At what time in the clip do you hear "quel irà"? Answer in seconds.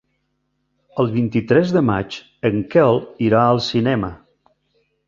2.73-3.45